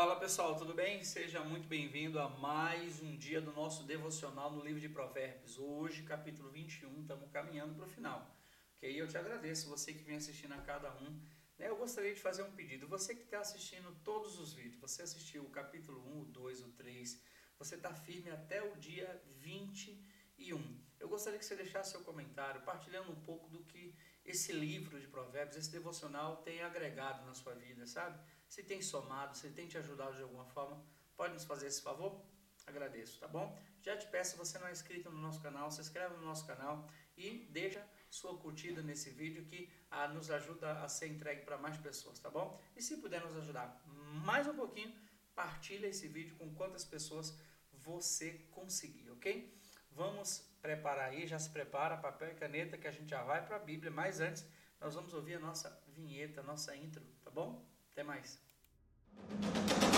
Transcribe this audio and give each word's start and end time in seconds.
Fala 0.00 0.16
pessoal, 0.16 0.56
tudo 0.56 0.72
bem? 0.72 1.04
Seja 1.04 1.44
muito 1.44 1.68
bem-vindo 1.68 2.18
a 2.18 2.26
mais 2.26 3.02
um 3.02 3.18
dia 3.18 3.38
do 3.38 3.52
nosso 3.52 3.82
devocional 3.82 4.50
no 4.50 4.64
livro 4.64 4.80
de 4.80 4.88
Provérbios. 4.88 5.58
Hoje, 5.58 6.04
capítulo 6.04 6.48
21, 6.48 7.02
estamos 7.02 7.30
caminhando 7.30 7.74
para 7.74 7.84
o 7.84 7.86
final. 7.86 8.34
Ok? 8.78 8.98
Eu 8.98 9.06
te 9.06 9.18
agradeço, 9.18 9.68
você 9.68 9.92
que 9.92 10.02
vem 10.02 10.16
assistindo 10.16 10.54
a 10.54 10.62
cada 10.62 10.90
um. 10.90 11.20
Né? 11.58 11.68
Eu 11.68 11.76
gostaria 11.76 12.14
de 12.14 12.18
fazer 12.18 12.42
um 12.44 12.50
pedido. 12.52 12.88
Você 12.88 13.14
que 13.14 13.24
está 13.24 13.40
assistindo 13.40 13.94
todos 14.02 14.38
os 14.38 14.54
vídeos, 14.54 14.80
você 14.80 15.02
assistiu 15.02 15.42
o 15.42 15.50
capítulo 15.50 16.00
1, 16.16 16.20
o 16.22 16.24
2, 16.24 16.62
o 16.62 16.68
3, 16.68 17.22
você 17.58 17.74
está 17.74 17.92
firme 17.92 18.30
até 18.30 18.62
o 18.62 18.76
dia 18.76 19.22
21. 19.36 20.80
Eu 20.98 21.10
gostaria 21.10 21.38
que 21.38 21.44
você 21.44 21.56
deixasse 21.56 21.90
seu 21.90 22.00
comentário, 22.00 22.62
partilhando 22.62 23.12
um 23.12 23.20
pouco 23.20 23.50
do 23.50 23.62
que 23.64 23.94
esse 24.24 24.50
livro 24.50 24.98
de 24.98 25.08
Provérbios, 25.08 25.58
esse 25.58 25.70
devocional 25.70 26.38
tem 26.38 26.62
agregado 26.62 27.26
na 27.26 27.34
sua 27.34 27.54
vida, 27.54 27.86
sabe? 27.86 28.18
Se 28.50 28.64
tem 28.64 28.82
somado, 28.82 29.36
se 29.36 29.48
tem 29.50 29.68
te 29.68 29.78
ajudado 29.78 30.16
de 30.16 30.22
alguma 30.22 30.44
forma, 30.44 30.84
pode 31.16 31.32
nos 31.34 31.44
fazer 31.44 31.68
esse 31.68 31.80
favor? 31.80 32.20
Agradeço, 32.66 33.20
tá 33.20 33.28
bom? 33.28 33.56
Já 33.80 33.96
te 33.96 34.08
peço, 34.08 34.32
se 34.32 34.36
você 34.36 34.58
não 34.58 34.66
é 34.66 34.72
inscrito 34.72 35.08
no 35.08 35.20
nosso 35.20 35.40
canal, 35.40 35.70
se 35.70 35.80
inscreve 35.80 36.16
no 36.16 36.22
nosso 36.22 36.44
canal 36.44 36.90
e 37.16 37.46
deixa 37.52 37.80
sua 38.10 38.36
curtida 38.36 38.82
nesse 38.82 39.08
vídeo 39.10 39.44
que 39.44 39.70
ah, 39.88 40.08
nos 40.08 40.32
ajuda 40.32 40.82
a 40.82 40.88
ser 40.88 41.06
entregue 41.06 41.42
para 41.42 41.56
mais 41.58 41.76
pessoas, 41.76 42.18
tá 42.18 42.28
bom? 42.28 42.60
E 42.74 42.82
se 42.82 42.96
puder 42.96 43.20
nos 43.20 43.36
ajudar 43.36 43.80
mais 43.86 44.48
um 44.48 44.56
pouquinho, 44.56 44.92
partilha 45.32 45.86
esse 45.86 46.08
vídeo 46.08 46.34
com 46.34 46.52
quantas 46.52 46.84
pessoas 46.84 47.38
você 47.72 48.32
conseguir, 48.50 49.08
ok? 49.10 49.56
Vamos 49.92 50.40
preparar 50.60 51.10
aí, 51.10 51.24
já 51.24 51.38
se 51.38 51.50
prepara, 51.50 51.96
papel 51.96 52.32
e 52.32 52.34
caneta 52.34 52.76
que 52.76 52.88
a 52.88 52.90
gente 52.90 53.10
já 53.10 53.22
vai 53.22 53.46
para 53.46 53.56
a 53.56 53.60
Bíblia, 53.60 53.92
mas 53.92 54.20
antes 54.20 54.44
nós 54.80 54.96
vamos 54.96 55.14
ouvir 55.14 55.34
a 55.34 55.40
nossa 55.40 55.80
vinheta, 55.86 56.40
a 56.40 56.44
nossa 56.44 56.74
intro, 56.74 57.04
tá 57.22 57.30
bom? 57.30 57.69
Até 58.00 58.08
mais. 58.08 59.89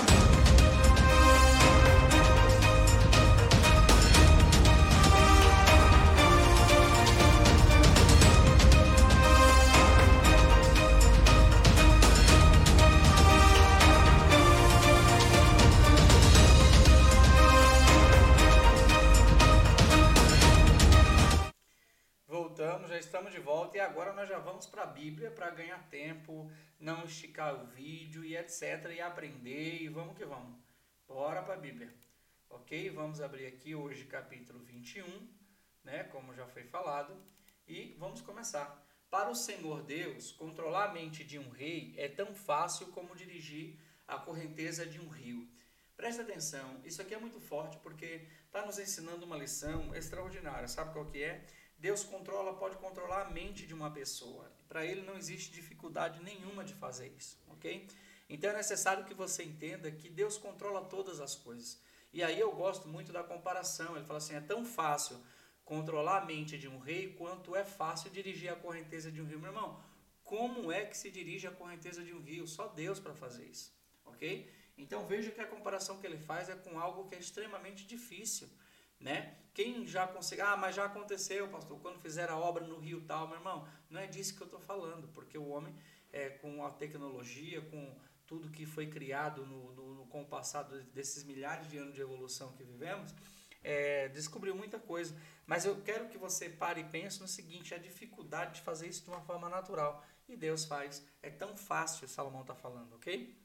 Vamos 24.52 24.66
para 24.66 24.82
a 24.82 24.86
Bíblia 24.86 25.30
para 25.30 25.48
ganhar 25.48 25.82
tempo, 25.88 26.52
não 26.78 27.04
esticar 27.04 27.54
o 27.54 27.66
vídeo 27.68 28.22
e 28.22 28.36
etc. 28.36 28.92
e 28.94 29.00
aprender 29.00 29.80
e 29.80 29.88
vamos 29.88 30.14
que 30.14 30.26
vamos. 30.26 30.60
Bora 31.08 31.40
para 31.42 31.54
a 31.54 31.56
Bíblia. 31.56 31.90
Ok? 32.50 32.90
Vamos 32.90 33.22
abrir 33.22 33.46
aqui 33.46 33.74
hoje 33.74 34.04
capítulo 34.04 34.58
21, 34.58 35.26
né? 35.82 36.04
Como 36.04 36.34
já 36.34 36.46
foi 36.46 36.64
falado, 36.64 37.16
e 37.66 37.96
vamos 37.98 38.20
começar. 38.20 38.86
Para 39.10 39.30
o 39.30 39.34
Senhor 39.34 39.82
Deus, 39.84 40.32
controlar 40.32 40.90
a 40.90 40.92
mente 40.92 41.24
de 41.24 41.38
um 41.38 41.48
rei 41.48 41.94
é 41.96 42.06
tão 42.06 42.34
fácil 42.34 42.88
como 42.88 43.16
dirigir 43.16 43.78
a 44.06 44.18
correnteza 44.18 44.84
de 44.84 45.00
um 45.00 45.08
rio. 45.08 45.48
Presta 45.96 46.20
atenção, 46.20 46.78
isso 46.84 47.00
aqui 47.00 47.14
é 47.14 47.18
muito 47.18 47.40
forte 47.40 47.78
porque 47.78 48.28
está 48.44 48.66
nos 48.66 48.78
ensinando 48.78 49.24
uma 49.24 49.38
lição 49.38 49.94
extraordinária. 49.94 50.68
Sabe 50.68 50.92
qual 50.92 51.06
que 51.06 51.22
é? 51.22 51.42
Deus 51.82 52.04
controla, 52.04 52.54
pode 52.54 52.76
controlar 52.76 53.22
a 53.22 53.30
mente 53.30 53.66
de 53.66 53.74
uma 53.74 53.90
pessoa. 53.90 54.48
Para 54.68 54.86
ele 54.86 55.02
não 55.02 55.16
existe 55.16 55.50
dificuldade 55.50 56.22
nenhuma 56.22 56.62
de 56.62 56.74
fazer 56.74 57.08
isso, 57.18 57.36
ok? 57.48 57.88
Então 58.28 58.50
é 58.50 58.52
necessário 58.52 59.04
que 59.04 59.12
você 59.12 59.42
entenda 59.42 59.90
que 59.90 60.08
Deus 60.08 60.38
controla 60.38 60.84
todas 60.84 61.18
as 61.18 61.34
coisas. 61.34 61.82
E 62.12 62.22
aí 62.22 62.38
eu 62.38 62.52
gosto 62.52 62.86
muito 62.86 63.12
da 63.12 63.24
comparação. 63.24 63.96
Ele 63.96 64.04
fala 64.04 64.18
assim: 64.18 64.36
é 64.36 64.40
tão 64.40 64.64
fácil 64.64 65.20
controlar 65.64 66.18
a 66.18 66.24
mente 66.24 66.56
de 66.56 66.68
um 66.68 66.78
rei 66.78 67.14
quanto 67.14 67.56
é 67.56 67.64
fácil 67.64 68.10
dirigir 68.10 68.52
a 68.52 68.54
correnteza 68.54 69.10
de 69.10 69.20
um 69.20 69.26
rio. 69.26 69.40
Meu 69.40 69.50
irmão, 69.50 69.82
como 70.22 70.70
é 70.70 70.84
que 70.84 70.96
se 70.96 71.10
dirige 71.10 71.48
a 71.48 71.50
correnteza 71.50 72.04
de 72.04 72.14
um 72.14 72.22
rio? 72.22 72.46
Só 72.46 72.68
Deus 72.68 73.00
para 73.00 73.12
fazer 73.12 73.44
isso, 73.46 73.76
ok? 74.04 74.48
Então 74.78 75.04
veja 75.08 75.32
que 75.32 75.40
a 75.40 75.52
comparação 75.54 75.98
que 75.98 76.06
ele 76.06 76.18
faz 76.18 76.48
é 76.48 76.54
com 76.54 76.78
algo 76.78 77.08
que 77.08 77.16
é 77.16 77.18
extremamente 77.18 77.84
difícil 77.84 78.48
né? 79.02 79.36
Quem 79.54 79.86
já 79.86 80.06
conseguiu, 80.06 80.46
ah, 80.46 80.56
mas 80.56 80.74
já 80.74 80.86
aconteceu, 80.86 81.46
pastor, 81.48 81.78
quando 81.80 82.00
fizeram 82.00 82.34
a 82.34 82.38
obra 82.38 82.66
no 82.66 82.78
rio 82.78 83.02
tal, 83.02 83.28
meu 83.28 83.36
irmão, 83.36 83.68
não 83.90 84.00
é 84.00 84.06
disso 84.06 84.34
que 84.34 84.42
eu 84.42 84.46
estou 84.46 84.60
falando, 84.60 85.08
porque 85.08 85.36
o 85.36 85.48
homem, 85.48 85.74
é, 86.10 86.30
com 86.30 86.64
a 86.64 86.70
tecnologia, 86.70 87.60
com 87.60 87.94
tudo 88.26 88.50
que 88.50 88.64
foi 88.64 88.86
criado 88.86 89.44
no, 89.44 89.72
no, 89.72 90.06
com 90.06 90.22
o 90.22 90.26
passado 90.26 90.82
desses 90.94 91.22
milhares 91.24 91.68
de 91.68 91.76
anos 91.76 91.94
de 91.94 92.00
evolução 92.00 92.52
que 92.52 92.64
vivemos, 92.64 93.14
é, 93.62 94.08
descobriu 94.08 94.54
muita 94.54 94.78
coisa. 94.78 95.14
Mas 95.46 95.66
eu 95.66 95.82
quero 95.82 96.08
que 96.08 96.16
você 96.16 96.48
pare 96.48 96.80
e 96.80 96.84
pense 96.84 97.20
no 97.20 97.28
seguinte: 97.28 97.74
a 97.74 97.78
dificuldade 97.78 98.54
de 98.54 98.60
fazer 98.62 98.88
isso 98.88 99.04
de 99.04 99.10
uma 99.10 99.20
forma 99.20 99.50
natural. 99.50 100.02
E 100.28 100.34
Deus 100.34 100.64
faz. 100.64 101.04
É 101.22 101.28
tão 101.28 101.56
fácil, 101.56 102.08
Salomão 102.08 102.40
está 102.40 102.54
falando, 102.54 102.94
ok? 102.94 103.36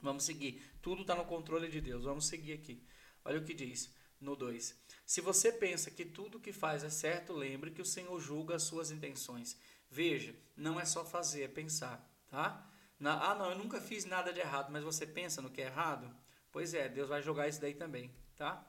Vamos 0.00 0.24
seguir. 0.24 0.62
Tudo 0.80 1.02
está 1.02 1.16
no 1.16 1.24
controle 1.24 1.68
de 1.68 1.80
Deus. 1.80 2.04
Vamos 2.04 2.26
seguir 2.26 2.52
aqui. 2.52 2.82
Olha 3.24 3.38
o 3.40 3.44
que 3.44 3.52
diz 3.52 3.92
no 4.20 4.36
2. 4.36 4.76
Se 5.06 5.20
você 5.20 5.50
pensa 5.50 5.90
que 5.90 6.04
tudo 6.04 6.38
que 6.38 6.52
faz 6.52 6.84
é 6.84 6.90
certo, 6.90 7.32
lembre 7.32 7.70
que 7.70 7.82
o 7.82 7.86
Senhor 7.86 8.20
julga 8.20 8.56
as 8.56 8.62
suas 8.62 8.90
intenções. 8.90 9.56
Veja, 9.90 10.34
não 10.56 10.78
é 10.78 10.84
só 10.84 11.04
fazer, 11.04 11.42
é 11.42 11.48
pensar, 11.48 12.08
tá? 12.28 12.66
Na, 12.98 13.30
ah, 13.30 13.34
não, 13.34 13.50
eu 13.50 13.58
nunca 13.58 13.80
fiz 13.80 14.04
nada 14.04 14.32
de 14.32 14.40
errado, 14.40 14.70
mas 14.70 14.84
você 14.84 15.06
pensa 15.06 15.40
no 15.40 15.50
que 15.50 15.62
é 15.62 15.66
errado? 15.66 16.14
Pois 16.52 16.74
é, 16.74 16.88
Deus 16.88 17.08
vai 17.08 17.22
jogar 17.22 17.48
isso 17.48 17.60
daí 17.60 17.74
também, 17.74 18.14
tá? 18.36 18.64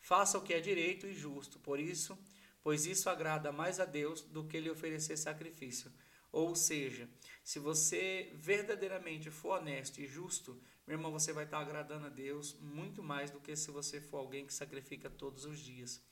Faça 0.00 0.38
o 0.38 0.42
que 0.42 0.54
é 0.54 0.60
direito 0.60 1.06
e 1.06 1.14
justo, 1.14 1.58
por 1.58 1.80
isso, 1.80 2.16
pois 2.62 2.86
isso 2.86 3.10
agrada 3.10 3.50
mais 3.50 3.80
a 3.80 3.84
Deus 3.84 4.22
do 4.22 4.44
que 4.44 4.60
lhe 4.60 4.70
oferecer 4.70 5.16
sacrifício. 5.16 5.92
Ou 6.34 6.56
seja, 6.56 7.08
se 7.44 7.60
você 7.60 8.32
verdadeiramente 8.34 9.30
for 9.30 9.60
honesto 9.60 10.00
e 10.00 10.06
justo, 10.08 10.60
meu 10.84 10.96
irmão, 10.96 11.12
você 11.12 11.32
vai 11.32 11.44
estar 11.44 11.60
agradando 11.60 12.06
a 12.06 12.08
Deus 12.08 12.58
muito 12.60 13.04
mais 13.04 13.30
do 13.30 13.38
que 13.38 13.54
se 13.54 13.70
você 13.70 14.00
for 14.00 14.16
alguém 14.16 14.44
que 14.44 14.52
sacrifica 14.52 15.08
todos 15.08 15.44
os 15.44 15.60
dias. 15.60 16.02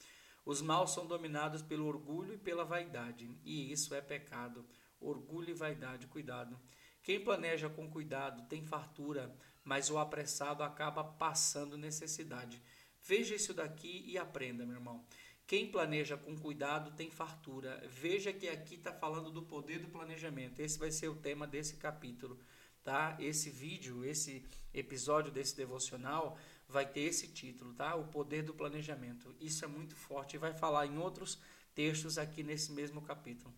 Os 0.46 0.62
maus 0.62 0.94
são 0.94 1.08
dominados 1.08 1.60
pelo 1.60 1.86
orgulho 1.86 2.34
e 2.34 2.38
pela 2.38 2.64
vaidade, 2.64 3.36
e 3.44 3.72
isso 3.72 3.96
é 3.96 4.00
pecado. 4.00 4.64
Orgulho 5.00 5.50
e 5.50 5.54
vaidade, 5.54 6.06
cuidado. 6.06 6.56
Quem 7.02 7.18
planeja 7.18 7.68
com 7.68 7.90
cuidado 7.90 8.46
tem 8.46 8.64
fartura, 8.64 9.36
mas 9.64 9.90
o 9.90 9.98
apressado 9.98 10.62
acaba 10.62 11.02
passando 11.02 11.76
necessidade. 11.76 12.62
Veja 13.02 13.34
isso 13.34 13.52
daqui 13.52 14.04
e 14.06 14.16
aprenda, 14.16 14.64
meu 14.64 14.76
irmão. 14.76 15.04
Quem 15.46 15.70
planeja 15.70 16.16
com 16.16 16.36
cuidado 16.36 16.92
tem 16.92 17.10
fartura. 17.10 17.82
Veja 17.88 18.32
que 18.32 18.48
aqui 18.48 18.76
está 18.76 18.92
falando 18.92 19.30
do 19.30 19.42
poder 19.42 19.80
do 19.80 19.88
planejamento. 19.88 20.60
Esse 20.60 20.78
vai 20.78 20.90
ser 20.90 21.08
o 21.08 21.16
tema 21.16 21.46
desse 21.46 21.76
capítulo 21.76 22.38
tá? 22.82 23.16
Esse 23.18 23.50
vídeo, 23.50 24.04
esse 24.04 24.44
episódio 24.74 25.32
desse 25.32 25.56
devocional 25.56 26.38
vai 26.68 26.86
ter 26.86 27.02
esse 27.02 27.28
título, 27.28 27.74
tá? 27.74 27.94
O 27.94 28.08
poder 28.08 28.42
do 28.42 28.54
planejamento. 28.54 29.34
Isso 29.40 29.64
é 29.64 29.68
muito 29.68 29.94
forte 29.94 30.34
e 30.34 30.38
vai 30.38 30.52
falar 30.52 30.86
em 30.86 30.98
outros 30.98 31.38
textos 31.74 32.18
aqui 32.18 32.42
nesse 32.42 32.72
mesmo 32.72 33.02
capítulo. 33.02 33.52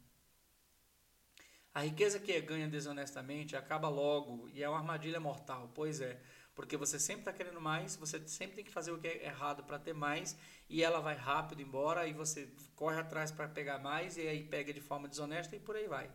A 1.72 1.80
riqueza 1.80 2.20
que 2.20 2.32
é 2.32 2.40
ganha 2.40 2.68
desonestamente 2.68 3.56
acaba 3.56 3.88
logo 3.88 4.48
e 4.50 4.62
é 4.62 4.68
uma 4.68 4.78
armadilha 4.78 5.18
mortal. 5.18 5.72
Pois 5.74 6.00
é, 6.00 6.20
porque 6.54 6.76
você 6.76 6.98
sempre 6.98 7.22
está 7.22 7.32
querendo 7.32 7.60
mais, 7.60 7.96
você 7.96 8.26
sempre 8.28 8.56
tem 8.56 8.64
que 8.64 8.70
fazer 8.70 8.92
o 8.92 8.98
que 8.98 9.08
é 9.08 9.26
errado 9.26 9.64
para 9.64 9.78
ter 9.78 9.94
mais 9.94 10.36
e 10.68 10.82
ela 10.82 11.00
vai 11.00 11.16
rápido 11.16 11.62
embora 11.62 12.06
e 12.06 12.12
você 12.12 12.48
corre 12.76 13.00
atrás 13.00 13.30
para 13.30 13.48
pegar 13.48 13.78
mais 13.78 14.16
e 14.16 14.22
aí 14.22 14.44
pega 14.44 14.72
de 14.72 14.80
forma 14.80 15.08
desonesta 15.08 15.56
e 15.56 15.60
por 15.60 15.76
aí 15.76 15.88
vai 15.88 16.10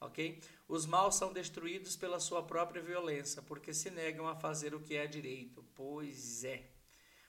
ok? 0.00 0.42
Os 0.66 0.86
maus 0.86 1.16
são 1.16 1.32
destruídos 1.32 1.94
pela 1.94 2.18
sua 2.18 2.42
própria 2.42 2.82
violência, 2.82 3.42
porque 3.42 3.74
se 3.74 3.90
negam 3.90 4.26
a 4.26 4.34
fazer 4.34 4.74
o 4.74 4.80
que 4.80 4.96
é 4.96 5.06
direito. 5.06 5.62
Pois 5.74 6.42
é, 6.42 6.70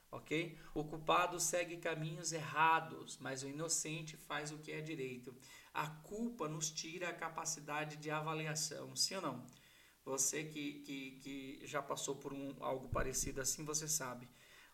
ok? 0.10 0.58
O 0.74 0.86
culpado 0.86 1.40
segue 1.40 1.78
caminhos 1.78 2.32
errados, 2.32 3.18
mas 3.20 3.44
o 3.44 3.50
inocente 3.50 4.16
faz 4.16 4.52
o 4.52 4.58
que 4.58 4.72
é 4.72 4.82
direito. 4.82 5.36
A 5.74 5.88
culpa 5.88 6.48
nos 6.48 6.72
tira 6.72 7.10
a 7.10 7.14
capacidade 7.14 7.98
de 7.98 8.10
avaliação, 8.10 8.96
sim 8.96 9.16
ou 9.16 9.22
não? 9.22 9.46
Você 10.04 10.44
que, 10.44 10.82
que, 10.82 11.12
que 11.22 11.68
já 11.68 11.82
passou 11.82 12.16
por 12.16 12.34
um, 12.34 12.56
algo 12.60 12.90
parecido 12.90 13.42
assim, 13.42 13.64
você 13.64 13.88
sabe. 13.88 14.28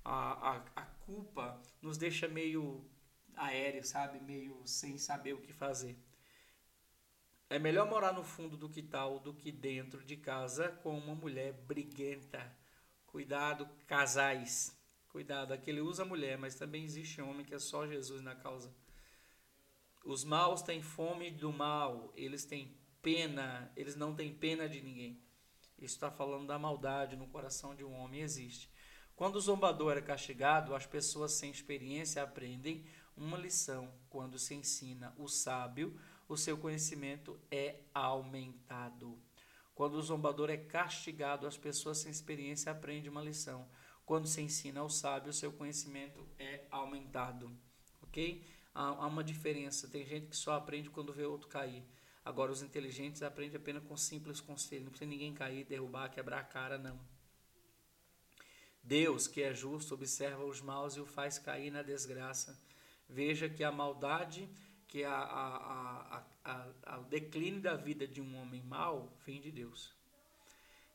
A, 0.03 0.51
a, 0.51 0.55
a 0.75 0.85
culpa 0.85 1.61
nos 1.81 1.97
deixa 1.97 2.27
meio 2.27 2.89
aéreo, 3.35 3.83
sabe? 3.83 4.19
Meio 4.19 4.61
sem 4.65 4.97
saber 4.97 5.33
o 5.33 5.41
que 5.41 5.51
fazer. 5.51 5.97
É 7.49 7.57
melhor 7.59 7.89
morar 7.89 8.11
no 8.11 8.23
fundo 8.23 8.57
do 8.57 8.69
quintal 8.69 9.19
do 9.19 9.33
que 9.33 9.51
dentro 9.51 10.03
de 10.03 10.17
casa 10.17 10.69
com 10.83 10.97
uma 10.97 11.15
mulher 11.15 11.53
briguenta. 11.53 12.55
Cuidado, 13.05 13.67
casais. 13.85 14.77
Cuidado, 15.09 15.53
aquele 15.53 15.81
usa 15.81 16.03
mulher, 16.03 16.37
mas 16.37 16.55
também 16.55 16.83
existe 16.83 17.21
homem 17.21 17.45
que 17.45 17.55
é 17.55 17.59
só 17.59 17.87
Jesus 17.87 18.21
na 18.21 18.35
causa. 18.35 18.73
Os 20.03 20.23
maus 20.23 20.61
têm 20.61 20.81
fome 20.81 21.31
do 21.31 21.51
mal, 21.51 22.13
eles 22.15 22.45
têm 22.45 22.77
pena, 23.01 23.71
eles 23.75 23.95
não 23.95 24.15
têm 24.15 24.33
pena 24.33 24.67
de 24.67 24.81
ninguém. 24.81 25.21
Isso 25.77 25.95
está 25.95 26.09
falando 26.09 26.47
da 26.47 26.57
maldade 26.57 27.15
no 27.15 27.27
coração 27.27 27.75
de 27.75 27.83
um 27.83 27.93
homem, 27.93 28.21
existe. 28.21 28.69
Quando 29.15 29.35
o 29.35 29.41
zombador 29.41 29.97
é 29.97 30.01
castigado, 30.01 30.75
as 30.75 30.85
pessoas 30.85 31.33
sem 31.33 31.49
experiência 31.49 32.21
aprendem 32.21 32.85
uma 33.15 33.37
lição. 33.37 33.91
Quando 34.09 34.37
se 34.37 34.53
ensina 34.53 35.13
o 35.17 35.27
sábio, 35.27 35.99
o 36.27 36.37
seu 36.37 36.57
conhecimento 36.57 37.39
é 37.49 37.81
aumentado. 37.93 39.19
Quando 39.73 39.95
o 39.95 40.01
zombador 40.01 40.49
é 40.49 40.57
castigado, 40.57 41.47
as 41.47 41.57
pessoas 41.57 41.99
sem 41.99 42.11
experiência 42.11 42.71
aprendem 42.71 43.09
uma 43.09 43.23
lição. 43.23 43.67
Quando 44.05 44.27
se 44.27 44.41
ensina 44.41 44.79
ao 44.79 44.89
sábio, 44.89 45.29
o 45.29 45.33
seu 45.33 45.51
conhecimento 45.51 46.27
é 46.39 46.65
aumentado. 46.71 47.51
Ok? 48.01 48.43
Há 48.73 49.05
uma 49.05 49.23
diferença. 49.23 49.87
Tem 49.87 50.05
gente 50.05 50.27
que 50.27 50.37
só 50.37 50.53
aprende 50.53 50.89
quando 50.89 51.13
vê 51.13 51.25
outro 51.25 51.47
cair. 51.47 51.83
Agora, 52.27 52.51
os 52.51 52.61
inteligentes 52.61 53.23
aprendem 53.23 53.55
apenas 53.55 53.81
com 53.85 53.95
simples 53.95 54.41
conselho. 54.41 54.83
Não 54.83 54.89
precisa 54.89 55.09
ninguém 55.09 55.33
cair, 55.33 55.63
derrubar, 55.63 56.09
quebrar 56.09 56.39
a 56.39 56.43
cara, 56.43 56.77
não. 56.77 56.99
Deus, 58.83 59.29
que 59.29 59.41
é 59.41 59.53
justo, 59.53 59.93
observa 59.93 60.43
os 60.43 60.59
maus 60.59 60.97
e 60.97 60.99
o 60.99 61.05
faz 61.05 61.39
cair 61.39 61.71
na 61.71 61.81
desgraça. 61.81 62.61
Veja 63.07 63.47
que 63.47 63.63
a 63.63 63.71
maldade, 63.71 64.49
que 64.89 65.05
a, 65.05 65.15
a, 65.15 66.25
a, 66.43 66.67
a, 66.85 66.99
o 66.99 67.05
declínio 67.05 67.61
da 67.61 67.77
vida 67.77 68.05
de 68.05 68.21
um 68.21 68.35
homem 68.41 68.61
mau 68.61 69.17
vem 69.25 69.39
de 69.39 69.49
Deus. 69.49 69.95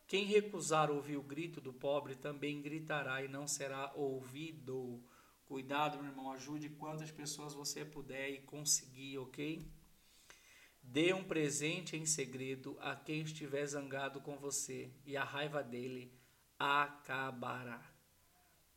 Quem 0.06 0.26
recusar 0.26 0.90
ouvir 0.90 1.16
o 1.16 1.22
grito 1.22 1.62
do 1.62 1.72
pobre 1.72 2.14
também 2.14 2.60
gritará 2.60 3.24
e 3.24 3.28
não 3.28 3.48
será 3.48 3.90
ouvido. 3.94 5.02
Cuidado, 5.46 5.96
meu 5.96 6.08
irmão, 6.08 6.30
ajude 6.30 6.68
quantas 6.68 7.10
pessoas 7.10 7.54
você 7.54 7.86
puder 7.86 8.28
e 8.28 8.42
conseguir, 8.42 9.16
ok? 9.16 9.66
Dê 10.82 11.14
um 11.14 11.24
presente 11.24 11.96
em 11.96 12.04
segredo 12.04 12.76
a 12.80 12.94
quem 12.96 13.22
estiver 13.22 13.64
zangado 13.66 14.20
com 14.20 14.36
você, 14.36 14.90
e 15.06 15.16
a 15.16 15.24
raiva 15.24 15.62
dele 15.62 16.12
acabará. 16.58 17.82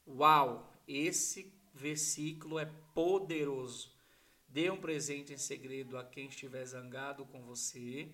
Uau! 0.07 0.71
Esse 0.87 1.51
versículo 1.73 2.59
é 2.59 2.65
poderoso. 2.93 3.91
Dê 4.47 4.69
um 4.69 4.79
presente 4.79 5.33
em 5.33 5.37
segredo 5.37 5.97
a 5.97 6.05
quem 6.05 6.27
estiver 6.27 6.63
zangado 6.65 7.25
com 7.25 7.43
você, 7.43 8.09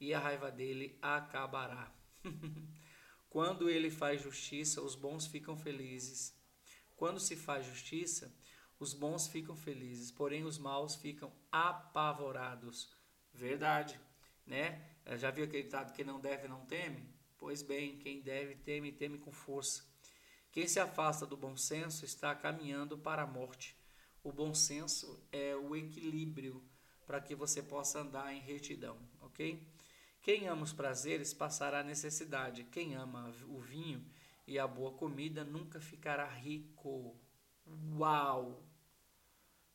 e 0.00 0.14
a 0.14 0.18
raiva 0.18 0.50
dele 0.50 0.96
acabará. 1.02 1.92
Quando 3.28 3.68
ele 3.68 3.90
faz 3.90 4.22
justiça, 4.22 4.80
os 4.80 4.94
bons 4.94 5.26
ficam 5.26 5.56
felizes. 5.56 6.34
Quando 6.96 7.18
se 7.18 7.34
faz 7.34 7.66
justiça, 7.66 8.34
os 8.78 8.94
bons 8.94 9.26
ficam 9.26 9.56
felizes, 9.56 10.10
porém 10.10 10.44
os 10.44 10.58
maus 10.58 10.96
ficam 10.96 11.32
apavorados. 11.50 12.90
Verdade, 13.34 13.98
né? 14.46 14.80
Já 15.16 15.30
viu 15.30 15.44
aquele 15.44 15.64
ditado 15.64 15.92
que 15.92 16.04
não 16.04 16.20
deve 16.20 16.48
não 16.48 16.64
teme? 16.66 17.08
Pois 17.38 17.62
bem, 17.62 17.98
quem 17.98 18.20
deve 18.20 18.54
teme, 18.54 18.92
teme 18.92 19.18
com 19.18 19.32
força. 19.32 19.84
Quem 20.52 20.68
se 20.68 20.78
afasta 20.78 21.26
do 21.26 21.36
bom 21.36 21.56
senso 21.56 22.04
está 22.04 22.34
caminhando 22.34 22.96
para 22.98 23.22
a 23.22 23.26
morte. 23.26 23.76
O 24.22 24.30
bom 24.30 24.54
senso 24.54 25.20
é 25.32 25.56
o 25.56 25.74
equilíbrio 25.74 26.62
para 27.06 27.20
que 27.20 27.34
você 27.34 27.62
possa 27.62 28.00
andar 28.00 28.32
em 28.32 28.40
retidão, 28.40 28.96
ok? 29.20 29.66
Quem 30.20 30.46
ama 30.46 30.62
os 30.62 30.72
prazeres 30.72 31.34
passará 31.34 31.80
a 31.80 31.84
necessidade. 31.84 32.64
Quem 32.64 32.94
ama 32.94 33.34
o 33.48 33.58
vinho 33.58 34.04
e 34.46 34.58
a 34.58 34.66
boa 34.68 34.92
comida 34.92 35.42
nunca 35.42 35.80
ficará 35.80 36.26
rico. 36.28 37.18
Uau! 37.96 38.62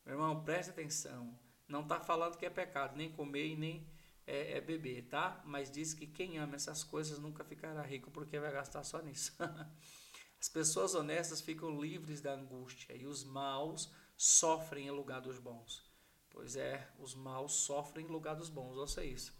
Meu 0.06 0.14
irmão, 0.14 0.42
preste 0.42 0.70
atenção. 0.70 1.38
Não 1.68 1.82
está 1.82 2.00
falando 2.00 2.36
que 2.36 2.46
é 2.46 2.50
pecado, 2.50 2.96
nem 2.96 3.12
comer 3.12 3.48
e 3.48 3.56
nem 3.56 3.86
é, 4.26 4.58
é, 4.58 4.60
beber, 4.60 5.06
tá? 5.08 5.42
Mas 5.44 5.70
diz 5.70 5.94
que 5.94 6.06
quem 6.06 6.38
ama 6.38 6.56
essas 6.56 6.82
coisas 6.82 7.18
nunca 7.18 7.44
ficará 7.44 7.82
rico, 7.82 8.10
porque 8.10 8.38
vai 8.38 8.52
gastar 8.52 8.82
só 8.84 9.00
nisso. 9.00 9.32
As 10.40 10.48
pessoas 10.48 10.94
honestas 10.94 11.40
ficam 11.40 11.80
livres 11.80 12.20
da 12.20 12.32
angústia 12.32 12.94
e 12.94 13.06
os 13.06 13.24
maus 13.24 13.92
sofrem 14.16 14.86
em 14.86 14.90
lugar 14.90 15.20
dos 15.20 15.38
bons. 15.38 15.84
Pois 16.30 16.54
é, 16.54 16.88
os 17.00 17.14
maus 17.14 17.52
sofrem 17.52 18.06
em 18.06 18.08
lugar 18.08 18.36
dos 18.36 18.48
bons, 18.48 18.76
ouça 18.76 19.04
isso. 19.04 19.36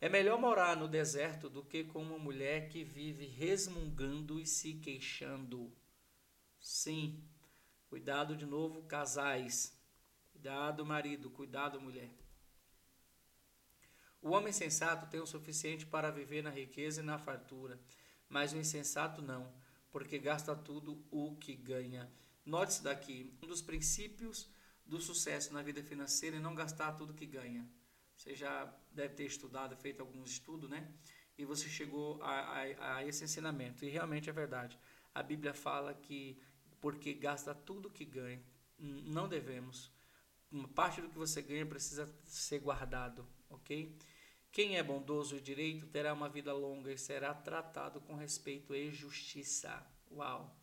É 0.00 0.08
melhor 0.08 0.40
morar 0.40 0.76
no 0.76 0.88
deserto 0.88 1.50
do 1.50 1.62
que 1.62 1.84
com 1.84 2.02
uma 2.02 2.18
mulher 2.18 2.68
que 2.68 2.82
vive 2.82 3.26
resmungando 3.26 4.40
e 4.40 4.46
se 4.46 4.74
queixando. 4.74 5.70
Sim, 6.58 7.22
cuidado 7.88 8.34
de 8.34 8.46
novo, 8.46 8.82
casais. 8.84 9.78
Cuidado, 10.42 10.84
marido, 10.84 11.30
cuidado, 11.30 11.80
mulher. 11.80 12.10
O 14.20 14.30
homem 14.30 14.52
sensato 14.52 15.06
tem 15.06 15.20
o 15.20 15.26
suficiente 15.26 15.86
para 15.86 16.10
viver 16.10 16.42
na 16.42 16.50
riqueza 16.50 17.00
e 17.00 17.04
na 17.04 17.16
fartura, 17.16 17.78
mas 18.28 18.52
o 18.52 18.56
insensato 18.56 19.22
não, 19.22 19.54
porque 19.92 20.18
gasta 20.18 20.56
tudo 20.56 21.00
o 21.12 21.36
que 21.36 21.54
ganha. 21.54 22.10
Note-se 22.44 22.82
daqui, 22.82 23.32
um 23.40 23.46
dos 23.46 23.62
princípios 23.62 24.50
do 24.84 25.00
sucesso 25.00 25.54
na 25.54 25.62
vida 25.62 25.80
financeira 25.80 26.38
é 26.38 26.40
não 26.40 26.56
gastar 26.56 26.90
tudo 26.94 27.14
que 27.14 27.24
ganha. 27.24 27.64
Você 28.16 28.34
já 28.34 28.64
deve 28.90 29.14
ter 29.14 29.26
estudado, 29.26 29.76
feito 29.76 30.00
alguns 30.00 30.32
estudos, 30.32 30.68
né? 30.68 30.92
E 31.38 31.44
você 31.44 31.68
chegou 31.68 32.20
a, 32.20 32.32
a, 32.32 32.96
a 32.96 33.06
esse 33.06 33.22
ensinamento. 33.22 33.84
E 33.84 33.90
realmente 33.90 34.28
é 34.28 34.32
verdade. 34.32 34.76
A 35.14 35.22
Bíblia 35.22 35.54
fala 35.54 35.94
que 35.94 36.36
porque 36.80 37.14
gasta 37.14 37.54
tudo 37.54 37.88
que 37.88 38.04
ganha, 38.04 38.42
não 38.76 39.28
devemos 39.28 39.92
uma 40.52 40.68
parte 40.68 41.00
do 41.00 41.08
que 41.08 41.18
você 41.18 41.40
ganha 41.40 41.64
precisa 41.64 42.08
ser 42.24 42.58
guardado, 42.60 43.26
ok? 43.48 43.96
Quem 44.52 44.76
é 44.76 44.82
bondoso 44.82 45.36
e 45.36 45.40
direito 45.40 45.86
terá 45.86 46.12
uma 46.12 46.28
vida 46.28 46.52
longa 46.52 46.92
e 46.92 46.98
será 46.98 47.32
tratado 47.32 48.02
com 48.02 48.14
respeito 48.14 48.74
e 48.74 48.92
justiça. 48.92 49.84
Uau! 50.10 50.54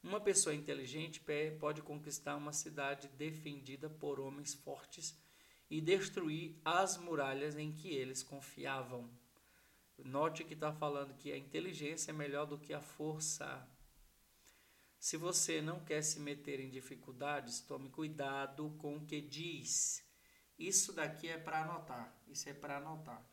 Uma 0.00 0.20
pessoa 0.20 0.54
inteligente 0.54 1.20
pode 1.58 1.82
conquistar 1.82 2.36
uma 2.36 2.52
cidade 2.52 3.08
defendida 3.08 3.90
por 3.90 4.20
homens 4.20 4.54
fortes 4.54 5.18
e 5.68 5.80
destruir 5.80 6.56
as 6.64 6.96
muralhas 6.96 7.56
em 7.58 7.72
que 7.72 7.88
eles 7.88 8.22
confiavam. 8.22 9.10
Note 9.98 10.44
que 10.44 10.54
está 10.54 10.72
falando 10.72 11.16
que 11.16 11.32
a 11.32 11.36
inteligência 11.36 12.12
é 12.12 12.14
melhor 12.14 12.46
do 12.46 12.58
que 12.58 12.72
a 12.72 12.80
força. 12.80 13.66
Se 15.06 15.16
você 15.16 15.62
não 15.62 15.78
quer 15.78 16.02
se 16.02 16.18
meter 16.18 16.58
em 16.58 16.68
dificuldades, 16.68 17.60
tome 17.60 17.88
cuidado 17.90 18.74
com 18.76 18.96
o 18.96 19.06
que 19.06 19.20
diz. 19.20 20.04
Isso 20.58 20.92
daqui 20.92 21.28
é 21.28 21.38
para 21.38 21.62
anotar. 21.62 22.12
Isso 22.26 22.48
é 22.48 22.52
para 22.52 22.78
anotar. 22.78 23.24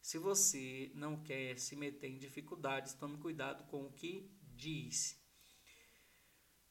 Se 0.00 0.18
você 0.18 0.90
não 0.96 1.22
quer 1.22 1.60
se 1.60 1.76
meter 1.76 2.10
em 2.10 2.18
dificuldades, 2.18 2.94
tome 2.94 3.18
cuidado 3.18 3.62
com 3.70 3.86
o 3.86 3.92
que 3.92 4.28
diz. 4.56 5.16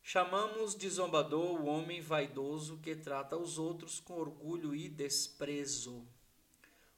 Chamamos 0.02 0.76
de 0.76 0.90
zombador 0.90 1.62
o 1.62 1.68
homem 1.68 2.02
vaidoso 2.02 2.78
que 2.80 2.94
trata 2.94 3.38
os 3.38 3.58
outros 3.58 4.02
com 4.02 4.16
orgulho 4.16 4.76
e 4.76 4.90
desprezo. 4.90 6.06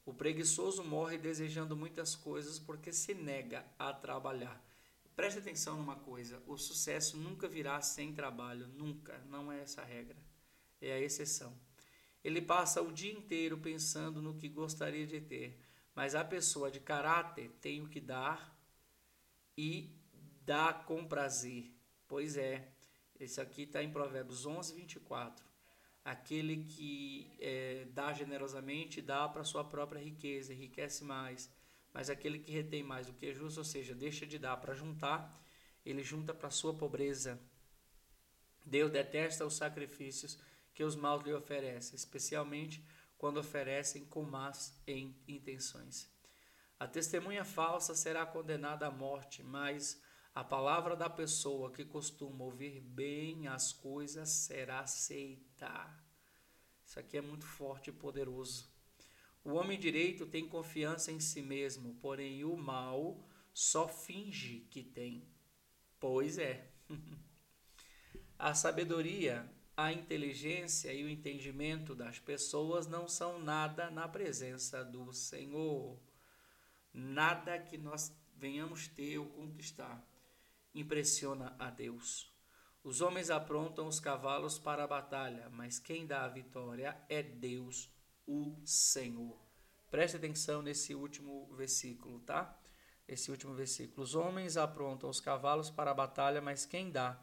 O 0.03 0.11
preguiçoso 0.11 0.83
morre 0.83 1.19
desejando 1.19 1.77
muitas 1.77 2.15
coisas 2.15 2.57
porque 2.57 2.91
se 2.91 3.13
nega 3.13 3.63
a 3.77 3.93
trabalhar. 3.93 4.72
Preste 5.15 5.39
atenção 5.39 5.77
numa 5.77 5.95
coisa: 5.95 6.41
o 6.47 6.57
sucesso 6.57 7.17
nunca 7.17 7.47
virá 7.47 7.81
sem 7.81 8.13
trabalho, 8.13 8.67
nunca, 8.67 9.17
não 9.29 9.51
é 9.51 9.61
essa 9.61 9.81
a 9.81 9.85
regra, 9.85 10.17
é 10.81 10.93
a 10.93 10.99
exceção. 10.99 11.57
Ele 12.23 12.41
passa 12.41 12.81
o 12.81 12.91
dia 12.91 13.11
inteiro 13.11 13.57
pensando 13.57 14.21
no 14.21 14.35
que 14.35 14.47
gostaria 14.47 15.05
de 15.05 15.19
ter, 15.21 15.59
mas 15.93 16.15
a 16.15 16.23
pessoa 16.23 16.71
de 16.71 16.79
caráter 16.79 17.51
tem 17.61 17.81
o 17.81 17.89
que 17.89 17.99
dar 17.99 18.57
e 19.57 19.89
dá 20.45 20.73
com 20.73 21.05
prazer. 21.05 21.71
Pois 22.07 22.37
é, 22.37 22.71
esse 23.19 23.39
aqui 23.39 23.63
está 23.63 23.83
em 23.83 23.91
Provérbios 23.91 24.45
11, 24.45 24.73
24. 24.73 25.45
Aquele 26.03 26.63
que 26.63 27.31
é, 27.39 27.85
dá 27.91 28.11
generosamente 28.13 29.01
dá 29.01 29.27
para 29.29 29.43
sua 29.43 29.63
própria 29.63 30.01
riqueza, 30.01 30.53
enriquece 30.53 31.03
mais 31.03 31.49
mas 31.93 32.09
aquele 32.09 32.39
que 32.39 32.51
retém 32.51 32.81
mais 32.81 33.07
do 33.07 33.13
que 33.13 33.27
é 33.27 33.33
justo, 33.33 33.59
ou 33.59 33.63
seja, 33.63 33.93
deixa 33.93 34.25
de 34.25 34.39
dar 34.39 34.57
para 34.57 34.73
juntar, 34.73 35.41
ele 35.85 36.01
junta 36.01 36.33
para 36.33 36.49
sua 36.49 36.73
pobreza. 36.73 37.39
Deus 38.65 38.91
detesta 38.91 39.45
os 39.45 39.55
sacrifícios 39.55 40.39
que 40.73 40.83
os 40.83 40.95
maus 40.95 41.23
lhe 41.23 41.33
oferecem, 41.33 41.95
especialmente 41.95 42.83
quando 43.17 43.37
oferecem 43.37 44.05
com 44.05 44.23
más 44.23 44.81
intenções. 45.27 46.11
A 46.79 46.87
testemunha 46.87 47.45
falsa 47.45 47.93
será 47.95 48.25
condenada 48.25 48.87
à 48.87 48.91
morte, 48.91 49.43
mas 49.43 50.01
a 50.33 50.43
palavra 50.43 50.95
da 50.95 51.09
pessoa 51.09 51.71
que 51.71 51.85
costuma 51.85 52.43
ouvir 52.43 52.81
bem 52.81 53.47
as 53.47 53.71
coisas 53.71 54.29
será 54.29 54.79
aceita. 54.79 56.03
Isso 56.83 56.99
aqui 56.99 57.17
é 57.17 57.21
muito 57.21 57.45
forte 57.45 57.91
e 57.91 57.93
poderoso. 57.93 58.72
O 59.43 59.53
homem 59.53 59.77
direito 59.77 60.25
tem 60.25 60.47
confiança 60.47 61.11
em 61.11 61.19
si 61.19 61.41
mesmo, 61.41 61.95
porém 61.95 62.45
o 62.45 62.55
mal 62.55 63.27
só 63.53 63.87
finge 63.87 64.61
que 64.69 64.81
tem. 64.81 65.27
Pois 65.99 66.37
é. 66.37 66.71
a 68.39 68.53
sabedoria, 68.53 69.49
a 69.75 69.91
inteligência 69.91 70.93
e 70.93 71.03
o 71.03 71.09
entendimento 71.09 71.93
das 71.93 72.19
pessoas 72.19 72.87
não 72.87 73.07
são 73.07 73.39
nada 73.39 73.91
na 73.91 74.07
presença 74.07 74.83
do 74.83 75.11
Senhor. 75.11 75.99
Nada 76.93 77.59
que 77.59 77.77
nós 77.77 78.15
venhamos 78.35 78.87
ter 78.87 79.17
ou 79.17 79.25
conquistar, 79.25 80.05
impressiona 80.73 81.55
a 81.59 81.69
Deus. 81.69 82.31
Os 82.83 83.01
homens 83.01 83.29
aprontam 83.29 83.87
os 83.87 83.99
cavalos 83.99 84.59
para 84.59 84.83
a 84.83 84.87
batalha, 84.87 85.49
mas 85.49 85.79
quem 85.79 86.05
dá 86.05 86.25
a 86.25 86.29
vitória 86.29 86.97
é 87.07 87.23
Deus, 87.23 87.89
o 88.27 88.55
Senhor. 88.65 89.37
Preste 89.89 90.17
atenção 90.17 90.61
nesse 90.61 90.95
último 90.95 91.53
versículo, 91.55 92.19
tá? 92.21 92.57
Esse 93.07 93.29
último 93.29 93.53
versículo. 93.53 94.01
Os 94.01 94.15
homens 94.15 94.57
aprontam 94.57 95.09
os 95.09 95.19
cavalos 95.19 95.69
para 95.69 95.91
a 95.91 95.93
batalha, 95.93 96.41
mas 96.41 96.65
quem 96.65 96.89
dá 96.89 97.21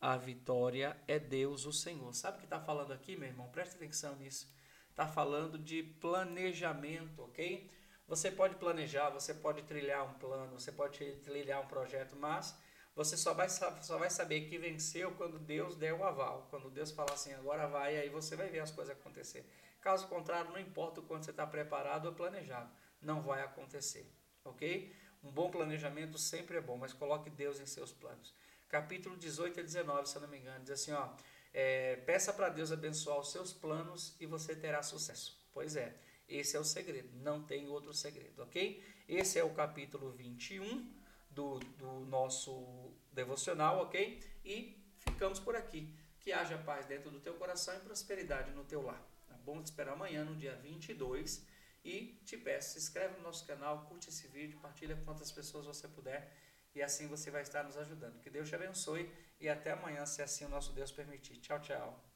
a 0.00 0.16
vitória 0.16 0.96
é 1.08 1.18
Deus, 1.18 1.64
o 1.64 1.72
Senhor. 1.72 2.14
Sabe 2.14 2.36
o 2.36 2.40
que 2.40 2.46
está 2.46 2.60
falando 2.60 2.92
aqui, 2.92 3.16
meu 3.16 3.28
irmão? 3.28 3.48
Preste 3.48 3.76
atenção 3.76 4.14
nisso. 4.16 4.52
Está 4.90 5.08
falando 5.08 5.58
de 5.58 5.82
planejamento, 5.82 7.22
ok? 7.22 7.70
Você 8.06 8.30
pode 8.30 8.56
planejar, 8.56 9.10
você 9.10 9.32
pode 9.32 9.62
trilhar 9.62 10.04
um 10.04 10.14
plano, 10.18 10.60
você 10.60 10.70
pode 10.70 10.98
trilhar 11.22 11.62
um 11.62 11.66
projeto, 11.66 12.14
mas 12.16 12.54
você 12.94 13.16
só 13.16 13.34
vai, 13.34 13.48
só 13.48 13.98
vai 13.98 14.10
saber 14.10 14.42
que 14.42 14.58
venceu 14.58 15.10
quando 15.12 15.38
Deus 15.38 15.74
der 15.74 15.94
o 15.94 16.04
aval. 16.04 16.46
Quando 16.50 16.70
Deus 16.70 16.92
falar 16.92 17.14
assim, 17.14 17.32
agora 17.32 17.66
vai, 17.66 17.96
aí 17.96 18.08
você 18.08 18.36
vai 18.36 18.48
ver 18.48 18.60
as 18.60 18.70
coisas 18.70 18.94
acontecer. 18.96 19.44
Caso 19.84 20.08
contrário, 20.08 20.50
não 20.50 20.58
importa 20.58 21.00
o 21.00 21.02
quanto 21.02 21.26
você 21.26 21.30
está 21.30 21.46
preparado 21.46 22.06
ou 22.06 22.14
planejado, 22.14 22.72
não 23.02 23.20
vai 23.20 23.42
acontecer, 23.42 24.10
ok? 24.42 24.90
Um 25.22 25.30
bom 25.30 25.50
planejamento 25.50 26.16
sempre 26.16 26.56
é 26.56 26.60
bom, 26.62 26.78
mas 26.78 26.94
coloque 26.94 27.28
Deus 27.28 27.60
em 27.60 27.66
seus 27.66 27.92
planos. 27.92 28.34
Capítulo 28.66 29.14
18 29.14 29.60
a 29.60 29.62
19, 29.62 30.08
se 30.08 30.16
eu 30.16 30.22
não 30.22 30.28
me 30.28 30.38
engano, 30.38 30.64
diz 30.64 30.70
assim, 30.70 30.92
ó, 30.92 31.10
é, 31.52 31.96
peça 31.96 32.32
para 32.32 32.48
Deus 32.48 32.72
abençoar 32.72 33.20
os 33.20 33.30
seus 33.30 33.52
planos 33.52 34.16
e 34.18 34.24
você 34.24 34.56
terá 34.56 34.82
sucesso. 34.82 35.38
Pois 35.52 35.76
é, 35.76 35.94
esse 36.26 36.56
é 36.56 36.60
o 36.60 36.64
segredo, 36.64 37.14
não 37.18 37.42
tem 37.42 37.68
outro 37.68 37.92
segredo, 37.92 38.42
ok? 38.42 38.82
Esse 39.06 39.38
é 39.38 39.44
o 39.44 39.52
capítulo 39.52 40.12
21 40.12 40.94
do, 41.28 41.58
do 41.58 42.06
nosso 42.06 42.90
devocional, 43.12 43.82
ok? 43.82 44.18
E 44.42 44.82
ficamos 45.00 45.38
por 45.38 45.54
aqui. 45.54 45.94
Que 46.20 46.32
haja 46.32 46.56
paz 46.56 46.86
dentro 46.86 47.10
do 47.10 47.20
teu 47.20 47.34
coração 47.34 47.76
e 47.76 47.80
prosperidade 47.80 48.50
no 48.52 48.64
teu 48.64 48.80
lar. 48.80 49.13
Bom? 49.44 49.62
Te 49.62 49.66
espero 49.66 49.92
amanhã, 49.92 50.24
no 50.24 50.34
dia 50.34 50.56
22. 50.56 51.44
E 51.84 52.18
te 52.24 52.36
peço, 52.38 52.72
se 52.72 52.78
inscreve 52.78 53.18
no 53.18 53.22
nosso 53.22 53.46
canal, 53.46 53.84
curte 53.86 54.08
esse 54.08 54.26
vídeo, 54.28 54.58
partilha 54.58 54.96
com 54.96 55.04
quantas 55.04 55.30
pessoas 55.30 55.66
você 55.66 55.86
puder. 55.86 56.32
E 56.74 56.82
assim 56.82 57.06
você 57.06 57.30
vai 57.30 57.42
estar 57.42 57.62
nos 57.62 57.76
ajudando. 57.76 58.18
Que 58.20 58.30
Deus 58.30 58.48
te 58.48 58.54
abençoe 58.54 59.12
e 59.38 59.48
até 59.48 59.72
amanhã, 59.72 60.04
se 60.06 60.22
assim 60.22 60.44
o 60.44 60.48
nosso 60.48 60.72
Deus 60.72 60.90
permitir. 60.90 61.36
Tchau, 61.36 61.60
tchau. 61.60 62.13